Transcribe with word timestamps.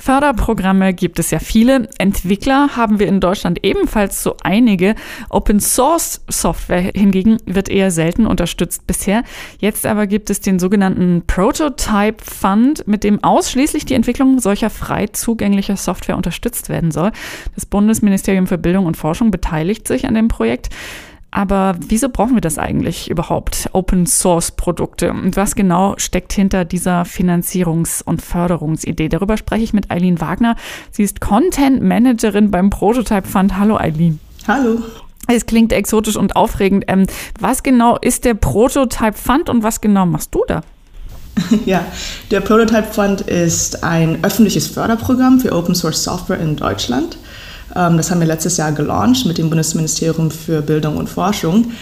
Förderprogramme 0.00 0.94
gibt 0.94 1.18
es 1.18 1.30
ja 1.30 1.38
viele. 1.38 1.88
Entwickler 1.98 2.74
haben 2.74 2.98
wir 2.98 3.06
in 3.06 3.20
Deutschland 3.20 3.62
ebenfalls 3.62 4.22
so 4.22 4.34
einige. 4.42 4.94
Open 5.28 5.60
Source 5.60 6.22
Software 6.26 6.90
hingegen 6.94 7.36
wird 7.44 7.68
eher 7.68 7.90
selten 7.90 8.26
unterstützt 8.26 8.86
bisher. 8.86 9.24
Jetzt 9.58 9.84
aber 9.84 10.06
gibt 10.06 10.30
es 10.30 10.40
den 10.40 10.58
sogenannten 10.58 11.24
Prototype 11.26 12.24
Fund, 12.24 12.88
mit 12.88 13.04
dem 13.04 13.22
ausschließlich 13.22 13.84
die 13.84 13.94
Entwicklung 13.94 14.40
solcher 14.40 14.70
frei 14.70 15.06
zugänglicher 15.08 15.76
Software 15.76 16.16
unterstützt 16.16 16.70
werden 16.70 16.90
soll. 16.90 17.12
Das 17.54 17.66
Bundesministerium 17.66 18.46
für 18.46 18.58
Bildung 18.58 18.86
und 18.86 18.96
Forschung 18.96 19.30
beteiligt 19.30 19.86
sich 19.86 20.06
an 20.06 20.14
dem 20.14 20.28
Projekt. 20.28 20.70
Aber 21.32 21.76
wieso 21.78 22.08
brauchen 22.08 22.34
wir 22.34 22.40
das 22.40 22.58
eigentlich 22.58 23.08
überhaupt? 23.08 23.70
Open 23.72 24.06
Source 24.06 24.50
Produkte. 24.50 25.10
Und 25.10 25.36
was 25.36 25.54
genau 25.54 25.94
steckt 25.96 26.32
hinter 26.32 26.64
dieser 26.64 27.02
Finanzierungs- 27.02 28.02
und 28.02 28.20
Förderungsidee? 28.20 29.08
Darüber 29.08 29.36
spreche 29.36 29.62
ich 29.62 29.72
mit 29.72 29.90
Eileen 29.90 30.20
Wagner. 30.20 30.56
Sie 30.90 31.04
ist 31.04 31.20
Content 31.20 31.82
Managerin 31.82 32.50
beim 32.50 32.70
Prototype 32.70 33.28
Fund. 33.28 33.56
Hallo 33.56 33.76
Eileen. 33.76 34.18
Hallo. 34.48 34.80
Es 35.28 35.46
klingt 35.46 35.72
exotisch 35.72 36.16
und 36.16 36.34
aufregend. 36.34 36.84
Ähm, 36.88 37.06
was 37.38 37.62
genau 37.62 37.96
ist 37.96 38.24
der 38.24 38.34
Prototype 38.34 39.16
Fund 39.16 39.48
und 39.48 39.62
was 39.62 39.80
genau 39.80 40.06
machst 40.06 40.34
du 40.34 40.44
da? 40.48 40.62
Ja, 41.64 41.84
der 42.32 42.40
Prototype 42.40 42.92
Fund 42.92 43.20
ist 43.22 43.84
ein 43.84 44.24
öffentliches 44.24 44.66
Förderprogramm 44.66 45.40
für 45.40 45.52
Open 45.52 45.74
Source 45.74 46.02
Software 46.02 46.40
in 46.40 46.56
Deutschland. 46.56 47.16
Ähm, 47.74 47.96
das 47.96 48.10
haben 48.10 48.20
wir 48.20 48.26
letztes 48.26 48.56
Jahr 48.56 48.72
gelauncht 48.72 49.26
mit 49.26 49.38
dem 49.38 49.48
Bundesministerium 49.48 50.30
für 50.30 50.62
Bildung 50.62 50.96
und 50.96 51.08
Forschung. 51.08 51.72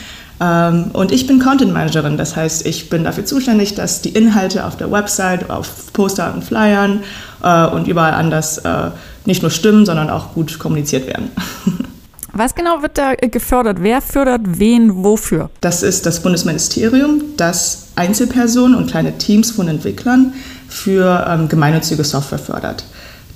Ähm, 0.41 0.91
und 0.92 1.12
ich 1.12 1.27
bin 1.27 1.38
Content 1.41 1.73
Managerin, 1.73 2.16
das 2.16 2.37
heißt, 2.37 2.66
ich 2.66 2.90
bin 2.90 3.04
dafür 3.04 3.24
zuständig, 3.24 3.74
dass 3.74 4.02
die 4.02 4.10
Inhalte 4.10 4.65
auf 4.65 4.76
der 4.76 4.90
Website, 4.90 5.51
auf 5.51 5.93
Poster 5.93 6.32
und 6.32 6.45
Flyern 6.45 7.01
äh, 7.43 7.66
und 7.66 7.88
überall 7.88 8.15
anders 8.15 8.59
äh, 8.59 8.90
nicht 9.24 9.43
nur 9.43 9.51
stimmen, 9.51 9.85
sondern 9.85 10.10
auch 10.10 10.35
gut 10.35 10.59
kommuniziert 10.59 11.07
werden. 11.07 11.30
Was 12.32 12.54
genau 12.54 12.82
wird 12.82 12.98
da 12.98 13.15
gefördert? 13.15 13.79
Wer 13.80 14.01
fördert 14.01 14.43
wen 14.45 15.02
wofür? 15.02 15.51
Das 15.60 15.82
ist 15.82 16.07
das 16.07 16.23
Bundesministerium, 16.23 17.23
das 17.37 17.88
Einzelpersonen 17.96 18.76
und 18.76 18.88
kleine 18.88 19.18
Teams 19.18 19.51
von 19.51 19.66
Entwicklern 19.66 20.35
für 20.68 21.26
ähm, 21.29 21.48
gemeinnützige 21.48 22.04
Software 22.04 22.38
fördert. 22.38 22.85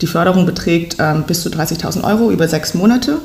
Die 0.03 0.08
Förderung 0.08 0.47
beträgt 0.47 0.97
ähm, 0.98 1.22
bis 1.28 1.42
zu 1.42 1.48
30.000 1.48 2.03
Euro 2.03 2.33
über 2.33 2.48
sechs 2.48 2.75
Monate 2.75 3.19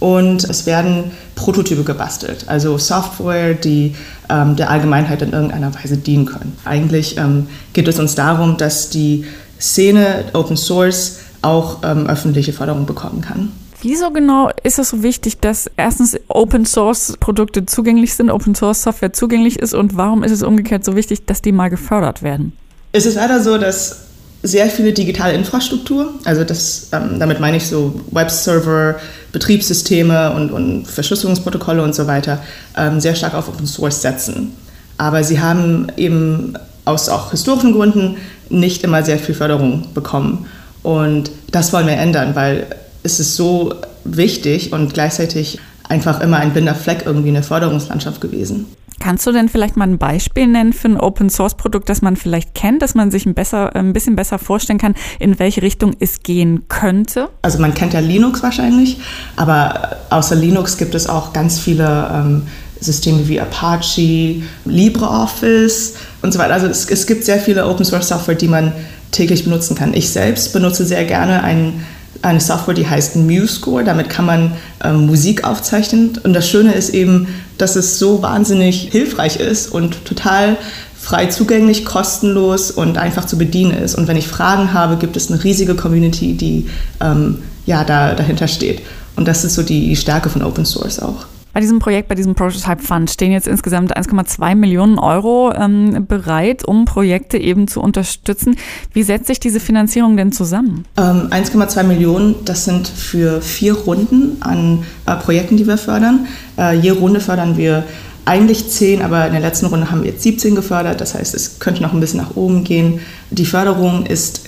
und 0.00 0.44
es 0.44 0.64
werden 0.64 1.12
Prototype 1.34 1.84
gebastelt, 1.84 2.46
also 2.48 2.78
Software, 2.78 3.52
die 3.52 3.94
ähm, 4.30 4.56
der 4.56 4.70
Allgemeinheit 4.70 5.20
in 5.20 5.32
irgendeiner 5.32 5.74
Weise 5.74 5.98
dienen 5.98 6.24
können. 6.24 6.56
Eigentlich 6.64 7.18
ähm, 7.18 7.48
geht 7.74 7.86
es 7.86 8.00
uns 8.00 8.14
darum, 8.14 8.56
dass 8.56 8.88
die 8.88 9.26
Szene 9.60 10.24
Open 10.32 10.56
Source 10.56 11.18
auch 11.42 11.82
ähm, 11.84 12.06
öffentliche 12.06 12.54
Förderung 12.54 12.86
bekommen 12.86 13.20
kann. 13.20 13.52
Wieso 13.82 14.10
genau 14.10 14.48
ist 14.62 14.78
es 14.78 14.88
so 14.88 15.02
wichtig, 15.02 15.38
dass 15.38 15.70
erstens 15.76 16.16
Open 16.28 16.64
Source 16.64 17.18
Produkte 17.20 17.66
zugänglich 17.66 18.14
sind, 18.14 18.30
Open 18.30 18.54
Source 18.54 18.82
Software 18.82 19.12
zugänglich 19.12 19.58
ist 19.58 19.74
und 19.74 19.98
warum 19.98 20.24
ist 20.24 20.32
es 20.32 20.42
umgekehrt 20.42 20.82
so 20.82 20.96
wichtig, 20.96 21.26
dass 21.26 21.42
die 21.42 21.52
mal 21.52 21.68
gefördert 21.68 22.22
werden? 22.22 22.54
Es 22.92 23.04
ist 23.04 23.16
leider 23.16 23.42
so, 23.42 23.58
dass 23.58 24.11
sehr 24.42 24.66
viele 24.68 24.92
digitale 24.92 25.34
Infrastruktur. 25.34 26.14
Also 26.24 26.44
das, 26.44 26.88
ähm, 26.92 27.18
damit 27.18 27.40
meine 27.40 27.56
ich 27.56 27.66
so 27.66 28.00
Webserver, 28.10 28.96
Betriebssysteme 29.30 30.32
und, 30.32 30.50
und 30.50 30.86
Verschlüsselungsprotokolle 30.86 31.82
und 31.82 31.94
so 31.94 32.06
weiter 32.06 32.42
ähm, 32.76 33.00
sehr 33.00 33.14
stark 33.14 33.34
auf 33.34 33.48
Open 33.48 33.66
Source 33.66 34.02
setzen. 34.02 34.52
Aber 34.98 35.22
sie 35.24 35.40
haben 35.40 35.88
eben 35.96 36.54
aus 36.84 37.08
auch 37.08 37.30
historischen 37.30 37.72
Gründen 37.72 38.16
nicht 38.50 38.82
immer 38.84 39.02
sehr 39.02 39.18
viel 39.18 39.34
Förderung 39.34 39.88
bekommen. 39.94 40.46
Und 40.82 41.30
das 41.52 41.72
wollen 41.72 41.86
wir 41.86 41.94
ändern, 41.94 42.34
weil 42.34 42.66
es 43.04 43.20
ist 43.20 43.36
so 43.36 43.74
wichtig 44.04 44.72
und 44.72 44.92
gleichzeitig 44.92 45.58
einfach 45.88 46.20
immer 46.20 46.38
ein 46.38 46.52
blinder 46.52 46.74
Fleck 46.74 47.02
irgendwie 47.04 47.28
in 47.28 47.34
der 47.34 47.42
Förderungslandschaft 47.42 48.20
gewesen. 48.20 48.66
Kannst 49.02 49.26
du 49.26 49.32
denn 49.32 49.48
vielleicht 49.48 49.76
mal 49.76 49.88
ein 49.88 49.98
Beispiel 49.98 50.46
nennen 50.46 50.72
für 50.72 50.86
ein 50.86 50.96
Open 50.96 51.28
Source 51.28 51.56
Produkt, 51.56 51.88
das 51.88 52.02
man 52.02 52.14
vielleicht 52.14 52.54
kennt, 52.54 52.82
dass 52.82 52.94
man 52.94 53.10
sich 53.10 53.26
ein, 53.26 53.34
besser, 53.34 53.74
ein 53.74 53.92
bisschen 53.92 54.14
besser 54.14 54.38
vorstellen 54.38 54.78
kann, 54.78 54.94
in 55.18 55.40
welche 55.40 55.60
Richtung 55.60 55.96
es 55.98 56.22
gehen 56.22 56.68
könnte? 56.68 57.28
Also 57.42 57.58
man 57.58 57.74
kennt 57.74 57.94
ja 57.94 57.98
Linux 57.98 58.44
wahrscheinlich, 58.44 59.00
aber 59.34 59.96
außer 60.10 60.36
Linux 60.36 60.76
gibt 60.76 60.94
es 60.94 61.08
auch 61.08 61.32
ganz 61.32 61.58
viele 61.58 62.12
ähm, 62.14 62.42
Systeme 62.78 63.26
wie 63.26 63.40
Apache, 63.40 64.42
LibreOffice 64.66 65.94
und 66.22 66.32
so 66.32 66.38
weiter. 66.38 66.54
Also 66.54 66.68
es, 66.68 66.88
es 66.88 67.04
gibt 67.04 67.24
sehr 67.24 67.40
viele 67.40 67.66
Open 67.66 67.84
Source 67.84 68.06
Software, 68.06 68.36
die 68.36 68.46
man 68.46 68.72
täglich 69.10 69.42
benutzen 69.42 69.74
kann. 69.74 69.94
Ich 69.94 70.10
selbst 70.10 70.52
benutze 70.52 70.84
sehr 70.84 71.04
gerne 71.06 71.42
einen 71.42 71.84
eine 72.20 72.40
Software, 72.40 72.74
die 72.74 72.88
heißt 72.88 73.16
MuseScore. 73.16 73.84
Damit 73.84 74.08
kann 74.10 74.26
man 74.26 74.52
ähm, 74.84 75.06
Musik 75.06 75.44
aufzeichnen. 75.44 76.18
Und 76.22 76.34
das 76.34 76.48
Schöne 76.48 76.72
ist 76.74 76.90
eben, 76.90 77.28
dass 77.58 77.76
es 77.76 77.98
so 77.98 78.22
wahnsinnig 78.22 78.88
hilfreich 78.90 79.36
ist 79.36 79.72
und 79.72 80.04
total 80.04 80.56
frei 81.00 81.26
zugänglich, 81.26 81.84
kostenlos 81.84 82.70
und 82.70 82.96
einfach 82.96 83.24
zu 83.24 83.36
bedienen 83.36 83.72
ist. 83.72 83.96
Und 83.96 84.06
wenn 84.06 84.16
ich 84.16 84.28
Fragen 84.28 84.72
habe, 84.72 84.96
gibt 84.96 85.16
es 85.16 85.30
eine 85.30 85.42
riesige 85.42 85.74
Community, 85.74 86.34
die 86.34 86.68
ähm, 87.00 87.38
ja, 87.66 87.82
da, 87.84 88.14
dahinter 88.14 88.46
steht. 88.46 88.82
Und 89.16 89.26
das 89.26 89.44
ist 89.44 89.54
so 89.54 89.62
die 89.62 89.96
Stärke 89.96 90.30
von 90.30 90.42
Open 90.42 90.64
Source 90.64 91.00
auch. 91.00 91.26
Bei 91.52 91.60
diesem 91.60 91.78
Projekt, 91.78 92.08
bei 92.08 92.14
diesem 92.14 92.34
Prototype 92.34 92.82
Fund 92.82 93.10
stehen 93.10 93.32
jetzt 93.32 93.46
insgesamt 93.46 93.96
1,2 93.96 94.54
Millionen 94.54 94.98
Euro 94.98 95.52
ähm, 95.54 96.06
bereit, 96.06 96.64
um 96.64 96.86
Projekte 96.86 97.36
eben 97.36 97.68
zu 97.68 97.80
unterstützen. 97.80 98.56
Wie 98.92 99.02
setzt 99.02 99.26
sich 99.26 99.38
diese 99.38 99.60
Finanzierung 99.60 100.16
denn 100.16 100.32
zusammen? 100.32 100.86
Ähm, 100.96 101.28
1,2 101.30 101.82
Millionen, 101.82 102.36
das 102.44 102.64
sind 102.64 102.88
für 102.88 103.42
vier 103.42 103.74
Runden 103.74 104.38
an 104.40 104.84
äh, 105.06 105.14
Projekten, 105.16 105.56
die 105.56 105.66
wir 105.66 105.76
fördern. 105.76 106.26
Äh, 106.58 106.76
je 106.78 106.90
Runde 106.90 107.20
fördern 107.20 107.56
wir 107.58 107.84
eigentlich 108.24 108.70
zehn, 108.70 109.02
aber 109.02 109.26
in 109.26 109.32
der 109.32 109.40
letzten 109.40 109.66
Runde 109.66 109.90
haben 109.90 110.02
wir 110.02 110.10
jetzt 110.10 110.22
17 110.22 110.54
gefördert. 110.54 111.00
Das 111.00 111.14
heißt, 111.14 111.34
es 111.34 111.58
könnte 111.58 111.82
noch 111.82 111.92
ein 111.92 112.00
bisschen 112.00 112.20
nach 112.20 112.36
oben 112.36 112.64
gehen. 112.64 113.00
Die 113.30 113.46
Förderung 113.46 114.06
ist 114.06 114.42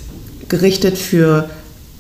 gerichtet 0.49 0.97
für 0.97 1.51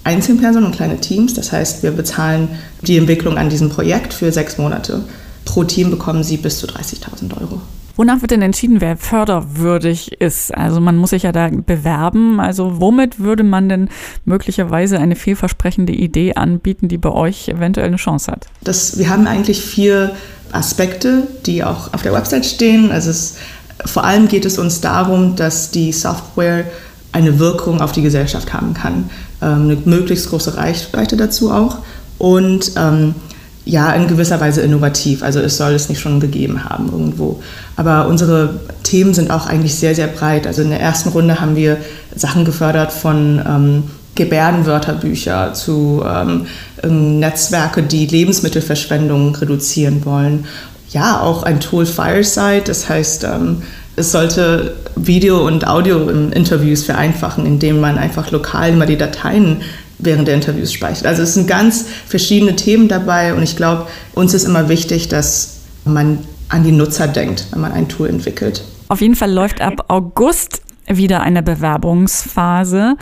Einzelpersonen 0.04 0.66
und 0.66 0.76
kleine 0.76 1.00
Teams. 1.00 1.34
Das 1.34 1.52
heißt, 1.52 1.82
wir 1.82 1.90
bezahlen 1.90 2.48
die 2.82 2.96
Entwicklung 2.96 3.38
an 3.38 3.50
diesem 3.50 3.70
Projekt 3.70 4.12
für 4.12 4.30
sechs 4.30 4.58
Monate. 4.58 5.02
Pro 5.44 5.64
Team 5.64 5.90
bekommen 5.90 6.22
sie 6.22 6.36
bis 6.36 6.58
zu 6.58 6.66
30.000 6.66 7.40
Euro. 7.40 7.60
Wonach 7.96 8.22
wird 8.22 8.32
denn 8.32 8.42
entschieden, 8.42 8.80
wer 8.80 8.96
förderwürdig 8.96 10.20
ist? 10.20 10.52
Also 10.52 10.80
man 10.80 10.96
muss 10.96 11.10
sich 11.10 11.22
ja 11.22 11.32
da 11.32 11.48
bewerben. 11.48 12.40
Also 12.40 12.80
womit 12.80 13.20
würde 13.20 13.44
man 13.44 13.68
denn 13.68 13.88
möglicherweise 14.24 14.98
eine 14.98 15.14
vielversprechende 15.14 15.92
Idee 15.92 16.34
anbieten, 16.34 16.88
die 16.88 16.98
bei 16.98 17.10
euch 17.10 17.48
eventuell 17.48 17.86
eine 17.86 17.96
Chance 17.96 18.32
hat? 18.32 18.46
Das, 18.64 18.98
wir 18.98 19.10
haben 19.10 19.28
eigentlich 19.28 19.60
vier 19.60 20.16
Aspekte, 20.50 21.28
die 21.46 21.62
auch 21.62 21.94
auf 21.94 22.02
der 22.02 22.12
Website 22.12 22.46
stehen. 22.46 22.90
Also 22.90 23.10
es, 23.10 23.36
vor 23.84 24.02
allem 24.02 24.26
geht 24.26 24.44
es 24.44 24.58
uns 24.58 24.80
darum, 24.80 25.36
dass 25.36 25.70
die 25.70 25.92
Software 25.92 26.64
eine 27.12 27.38
Wirkung 27.38 27.80
auf 27.80 27.92
die 27.92 28.02
Gesellschaft 28.02 28.52
haben 28.52 28.74
kann. 28.74 29.08
Ähm, 29.44 29.62
eine 29.64 29.76
möglichst 29.84 30.30
große 30.30 30.56
Reichweite 30.56 31.16
dazu 31.16 31.50
auch 31.50 31.78
und 32.18 32.72
ähm, 32.76 33.14
ja, 33.66 33.92
in 33.92 34.08
gewisser 34.08 34.40
Weise 34.40 34.60
innovativ. 34.60 35.22
Also 35.22 35.40
es 35.40 35.56
soll 35.56 35.72
es 35.72 35.88
nicht 35.88 36.00
schon 36.00 36.20
gegeben 36.20 36.64
haben 36.64 36.90
irgendwo. 36.92 37.42
Aber 37.76 38.08
unsere 38.08 38.60
Themen 38.82 39.14
sind 39.14 39.30
auch 39.30 39.46
eigentlich 39.46 39.74
sehr, 39.74 39.94
sehr 39.94 40.06
breit. 40.06 40.46
Also 40.46 40.62
in 40.62 40.70
der 40.70 40.80
ersten 40.80 41.10
Runde 41.10 41.40
haben 41.40 41.56
wir 41.56 41.78
Sachen 42.14 42.44
gefördert 42.44 42.92
von 42.92 43.42
ähm, 43.46 43.84
Gebärdenwörterbücher 44.14 45.54
zu 45.54 46.04
ähm, 46.06 46.46
Netzwerke, 47.18 47.82
die 47.82 48.06
Lebensmittelverschwendung 48.06 49.34
reduzieren 49.36 50.04
wollen. 50.04 50.44
Ja, 50.94 51.20
auch 51.20 51.42
ein 51.42 51.58
Tool 51.58 51.86
Fireside, 51.86 52.62
das 52.64 52.88
heißt, 52.88 53.24
ähm, 53.24 53.62
es 53.96 54.12
sollte 54.12 54.76
Video- 54.94 55.44
und 55.44 55.66
Audio-Interviews 55.66 56.84
vereinfachen, 56.84 57.46
indem 57.46 57.80
man 57.80 57.98
einfach 57.98 58.30
lokal 58.30 58.70
immer 58.70 58.86
die 58.86 58.96
Dateien 58.96 59.62
während 59.98 60.28
der 60.28 60.36
Interviews 60.36 60.72
speichert. 60.72 61.06
Also 61.06 61.22
es 61.22 61.34
sind 61.34 61.48
ganz 61.48 61.84
verschiedene 62.06 62.54
Themen 62.54 62.86
dabei 62.86 63.34
und 63.34 63.42
ich 63.42 63.56
glaube, 63.56 63.86
uns 64.14 64.34
ist 64.34 64.44
immer 64.44 64.68
wichtig, 64.68 65.08
dass 65.08 65.56
man 65.84 66.20
an 66.48 66.62
die 66.62 66.72
Nutzer 66.72 67.08
denkt, 67.08 67.46
wenn 67.50 67.60
man 67.60 67.72
ein 67.72 67.88
Tool 67.88 68.08
entwickelt. 68.08 68.62
Auf 68.88 69.00
jeden 69.00 69.16
Fall 69.16 69.32
läuft 69.32 69.60
ab 69.60 69.86
August 69.88 70.62
wieder 70.86 71.22
eine 71.22 71.42
Bewerbungsphase, 71.42 72.96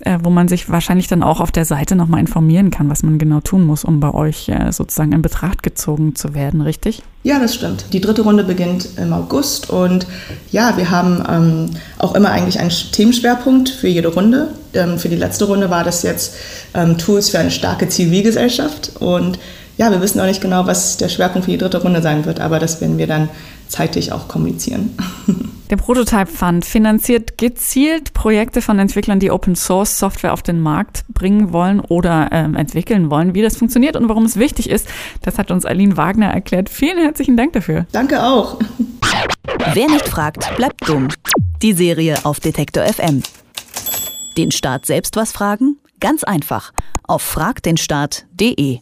äh, 0.00 0.18
wo 0.22 0.30
man 0.30 0.48
sich 0.48 0.68
wahrscheinlich 0.68 1.08
dann 1.08 1.22
auch 1.22 1.40
auf 1.40 1.52
der 1.52 1.64
Seite 1.64 1.96
nochmal 1.96 2.20
informieren 2.20 2.70
kann, 2.70 2.90
was 2.90 3.02
man 3.02 3.18
genau 3.18 3.40
tun 3.40 3.64
muss, 3.64 3.84
um 3.84 4.00
bei 4.00 4.12
euch 4.12 4.48
äh, 4.48 4.72
sozusagen 4.72 5.12
in 5.12 5.22
Betracht 5.22 5.62
gezogen 5.62 6.14
zu 6.14 6.34
werden, 6.34 6.60
richtig? 6.60 7.02
Ja, 7.22 7.38
das 7.38 7.54
stimmt. 7.54 7.86
Die 7.92 8.00
dritte 8.00 8.22
Runde 8.22 8.44
beginnt 8.44 8.88
im 8.96 9.12
August 9.12 9.70
und 9.70 10.06
ja, 10.50 10.76
wir 10.76 10.90
haben 10.90 11.22
ähm, 11.28 11.70
auch 11.98 12.14
immer 12.14 12.30
eigentlich 12.30 12.58
einen 12.58 12.70
Themenschwerpunkt 12.70 13.68
für 13.68 13.88
jede 13.88 14.08
Runde. 14.08 14.48
Ähm, 14.74 14.98
für 14.98 15.08
die 15.08 15.16
letzte 15.16 15.44
Runde 15.44 15.68
war 15.70 15.84
das 15.84 16.02
jetzt 16.02 16.34
ähm, 16.74 16.96
Tools 16.96 17.30
für 17.30 17.38
eine 17.38 17.50
starke 17.50 17.88
Zivilgesellschaft 17.88 18.92
und 19.00 19.38
ja, 19.78 19.90
wir 19.92 20.02
wissen 20.02 20.20
auch 20.20 20.26
nicht 20.26 20.40
genau, 20.40 20.66
was 20.66 20.96
der 20.96 21.08
Schwerpunkt 21.08 21.46
für 21.46 21.52
die 21.52 21.58
dritte 21.58 21.80
Runde 21.80 22.02
sein 22.02 22.24
wird, 22.24 22.40
aber 22.40 22.58
das 22.58 22.80
werden 22.80 22.98
wir 22.98 23.06
dann 23.06 23.30
zeitig 23.68 24.12
auch 24.12 24.28
kommunizieren. 24.28 24.96
Der 25.70 25.76
Prototype 25.76 26.26
Fund 26.26 26.64
finanziert 26.64 27.36
gezielt 27.36 28.14
Projekte 28.14 28.62
von 28.62 28.78
Entwicklern, 28.78 29.20
die 29.20 29.30
Open 29.30 29.54
Source 29.54 29.98
Software 29.98 30.32
auf 30.32 30.42
den 30.42 30.60
Markt 30.60 31.04
bringen 31.12 31.52
wollen 31.52 31.80
oder 31.80 32.30
ähm, 32.32 32.54
entwickeln 32.54 33.10
wollen. 33.10 33.34
Wie 33.34 33.42
das 33.42 33.58
funktioniert 33.58 33.94
und 33.94 34.08
warum 34.08 34.24
es 34.24 34.36
wichtig 34.36 34.70
ist, 34.70 34.88
das 35.20 35.36
hat 35.36 35.50
uns 35.50 35.66
Aline 35.66 35.98
Wagner 35.98 36.28
erklärt. 36.28 36.70
Vielen 36.70 36.96
herzlichen 36.96 37.36
Dank 37.36 37.52
dafür. 37.52 37.84
Danke 37.92 38.22
auch. 38.22 38.58
Wer 39.74 39.88
nicht 39.88 40.08
fragt, 40.08 40.56
bleibt 40.56 40.88
dumm. 40.88 41.08
Die 41.60 41.74
Serie 41.74 42.24
auf 42.24 42.40
Detektor 42.40 42.84
FM. 42.84 43.22
Den 44.38 44.50
Staat 44.50 44.86
selbst 44.86 45.16
was 45.16 45.32
fragen? 45.32 45.76
Ganz 46.00 46.24
einfach. 46.24 46.72
Auf 47.06 47.20
fragdenstaat.de. 47.20 48.78